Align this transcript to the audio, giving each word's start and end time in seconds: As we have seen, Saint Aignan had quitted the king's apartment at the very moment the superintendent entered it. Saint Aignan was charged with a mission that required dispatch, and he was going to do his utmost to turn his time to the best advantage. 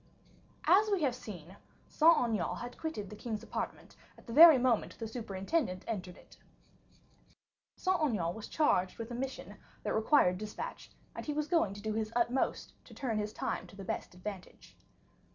As 0.65 0.89
we 0.89 1.03
have 1.03 1.13
seen, 1.13 1.57
Saint 1.87 2.17
Aignan 2.17 2.55
had 2.57 2.75
quitted 2.75 3.07
the 3.11 3.15
king's 3.15 3.43
apartment 3.43 3.95
at 4.17 4.25
the 4.25 4.33
very 4.33 4.57
moment 4.57 4.97
the 4.97 5.07
superintendent 5.07 5.85
entered 5.87 6.17
it. 6.17 6.39
Saint 7.77 7.97
Aignan 8.01 8.33
was 8.33 8.47
charged 8.47 8.97
with 8.97 9.11
a 9.11 9.13
mission 9.13 9.57
that 9.83 9.93
required 9.93 10.39
dispatch, 10.39 10.91
and 11.15 11.27
he 11.27 11.33
was 11.33 11.47
going 11.47 11.75
to 11.75 11.81
do 11.83 11.93
his 11.93 12.11
utmost 12.15 12.73
to 12.85 12.95
turn 12.95 13.19
his 13.19 13.31
time 13.31 13.67
to 13.67 13.75
the 13.75 13.83
best 13.85 14.15
advantage. 14.15 14.75